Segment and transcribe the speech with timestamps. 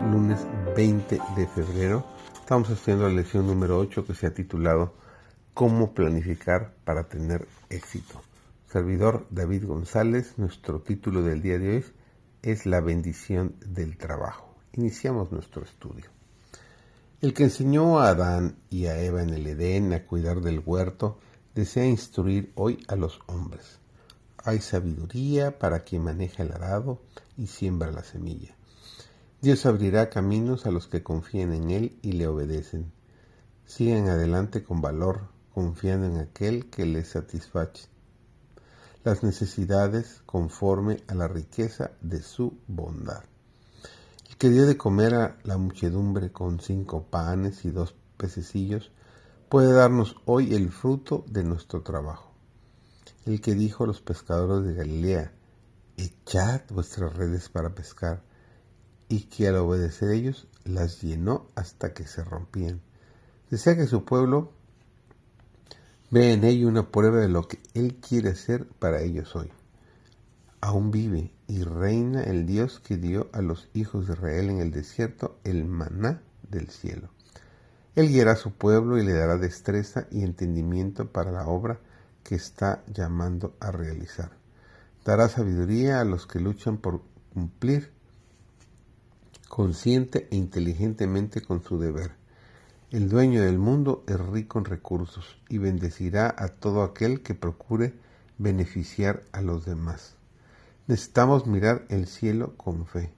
[0.00, 2.04] Lunes 20 de febrero.
[2.34, 4.94] Estamos haciendo la lección número 8 que se ha titulado
[5.54, 8.20] Cómo planificar para tener éxito.
[8.70, 11.84] Servidor David González, nuestro título del día de hoy
[12.42, 14.54] es La bendición del trabajo.
[14.74, 16.10] Iniciamos nuestro estudio.
[17.20, 21.18] El que enseñó a Adán y a Eva en el Edén a cuidar del huerto,
[21.54, 23.78] desea instruir hoy a los hombres.
[24.44, 27.02] Hay sabiduría para quien maneja el arado
[27.36, 28.55] y siembra la semilla.
[29.42, 32.92] Dios abrirá caminos a los que confíen en Él y le obedecen.
[33.64, 37.88] Sigan adelante con valor, confiando en aquel que les satisface
[39.06, 43.22] las necesidades conforme a la riqueza de su bondad.
[44.28, 48.90] El que dio de comer a la muchedumbre con cinco panes y dos pececillos
[49.48, 52.32] puede darnos hoy el fruto de nuestro trabajo.
[53.26, 55.32] El que dijo a los pescadores de Galilea,
[55.96, 58.24] echad vuestras redes para pescar,
[59.08, 62.80] y que al obedecer ellos las llenó hasta que se rompían.
[63.50, 64.52] Desea que su pueblo
[66.10, 69.50] vea en ello una prueba de lo que Él quiere hacer para ellos hoy.
[70.60, 74.72] Aún vive y reina el Dios que dio a los hijos de Israel en el
[74.72, 77.10] desierto el maná del cielo.
[77.94, 81.80] Él guiará a su pueblo y le dará destreza y entendimiento para la obra
[82.24, 84.32] que está llamando a realizar.
[85.04, 87.92] Dará sabiduría a los que luchan por cumplir
[89.56, 92.10] consciente e inteligentemente con su deber.
[92.90, 97.94] El dueño del mundo es rico en recursos y bendecirá a todo aquel que procure
[98.36, 100.16] beneficiar a los demás.
[100.88, 103.14] Necesitamos mirar el cielo con fe.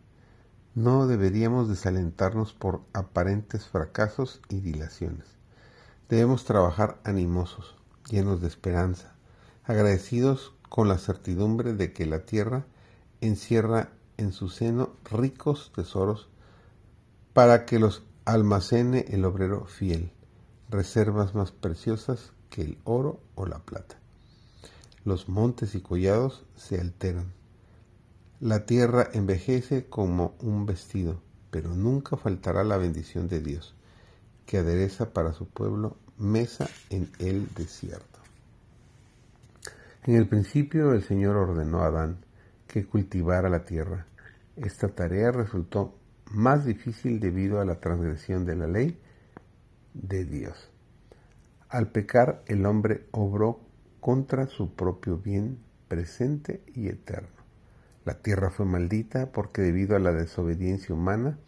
[0.76, 5.26] No deberíamos desalentarnos por aparentes fracasos y dilaciones.
[6.08, 7.74] Debemos trabajar animosos,
[8.08, 9.12] llenos de esperanza,
[9.64, 12.64] agradecidos con la certidumbre de que la tierra
[13.20, 16.28] encierra en su seno ricos tesoros
[17.32, 20.12] para que los almacene el obrero fiel,
[20.68, 23.96] reservas más preciosas que el oro o la plata.
[25.04, 27.32] Los montes y collados se alteran.
[28.40, 33.74] La tierra envejece como un vestido, pero nunca faltará la bendición de Dios,
[34.44, 38.18] que adereza para su pueblo mesa en el desierto.
[40.04, 42.18] En el principio el Señor ordenó a Adán
[42.68, 44.06] que cultivara la tierra.
[44.56, 45.98] Esta tarea resultó
[46.30, 49.00] más difícil debido a la transgresión de la ley
[49.94, 50.70] de Dios.
[51.68, 53.60] Al pecar el hombre obró
[54.00, 55.58] contra su propio bien
[55.88, 57.28] presente y eterno.
[58.04, 61.38] La tierra fue maldita porque debido a la desobediencia humana,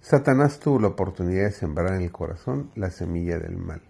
[0.00, 3.80] Satanás tuvo la oportunidad de sembrar en el corazón la semilla del mal.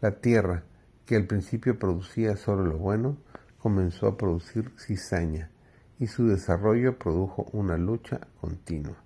[0.00, 0.64] La tierra,
[1.04, 3.18] que al principio producía solo lo bueno,
[3.66, 5.50] comenzó a producir cizaña
[5.98, 9.02] y su desarrollo produjo una lucha continua.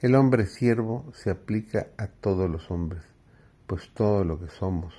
[0.00, 3.02] El hombre siervo se aplica a todos los hombres,
[3.66, 4.94] pues todo lo que somos,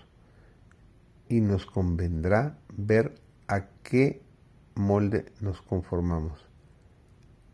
[1.29, 3.15] y nos convendrá ver
[3.47, 4.21] a qué
[4.75, 6.45] molde nos conformamos.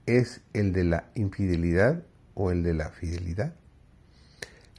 [0.05, 2.03] ¿Es el de la infidelidad
[2.33, 3.55] o el de la fidelidad?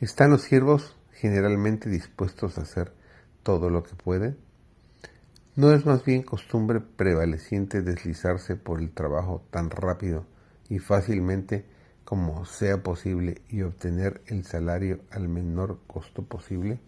[0.03, 2.93] ¿Están los siervos generalmente dispuestos a hacer
[3.43, 4.37] todo lo que pueden?
[5.57, 10.27] ¿No es más bien costumbre prevaleciente deslizarse por el trabajo tan rápido
[10.69, 11.65] y fácilmente
[12.05, 16.79] como sea posible y obtener el salario al menor costo posible?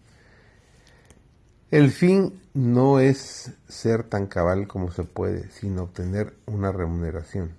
[1.71, 7.57] El fin no es ser tan cabal como se puede, sino obtener una remuneración.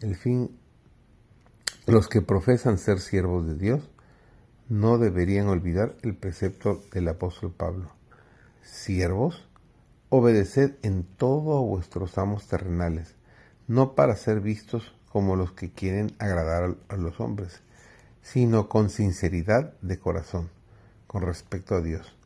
[0.00, 0.58] El fin,
[1.86, 3.90] los que profesan ser siervos de Dios,
[4.70, 7.90] no deberían olvidar el precepto del apóstol Pablo.
[8.62, 9.49] Siervos,
[10.12, 13.14] Obedeced en todo a vuestros amos terrenales,
[13.68, 17.62] no para ser vistos como los que quieren agradar a los hombres,
[18.20, 20.50] sino con sinceridad de corazón,
[21.06, 22.16] con respecto a Dios.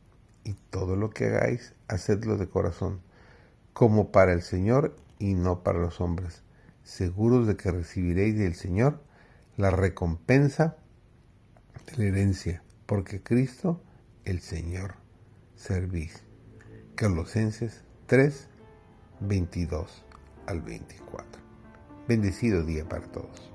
[0.45, 3.03] Y todo lo que hagáis, hacedlo de corazón,
[3.75, 6.43] como para el Señor y no para los hombres,
[6.85, 9.03] seguros de que recibiréis del Señor
[9.59, 10.79] la recompensa
[11.85, 13.83] de la herencia, porque Cristo,
[14.25, 14.95] el Señor,
[15.55, 16.24] servís.
[16.97, 18.49] Colosenses 3,
[19.19, 20.05] 22
[20.47, 21.43] al 24.
[22.07, 23.54] Bendecido día para todos.